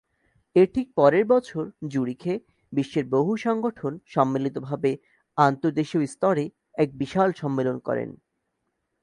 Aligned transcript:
এর 0.55 0.67
ঠিক 0.73 0.87
পরের 0.95 1.25
বছর 1.25 1.63
জুরিখে 1.87 2.33
বিশ্বের 2.73 3.05
বহু 3.05 3.31
সংগঠন 3.37 3.93
সম্মিলিত 4.05 4.55
ভাবে 4.59 4.91
আন্তর্দেশীয় 5.37 6.05
স্তরে 6.05 6.45
এক 6.75 6.89
বিশাল 6.97 7.29
সম্মেলন 7.33 7.77
করেন। 7.79 8.09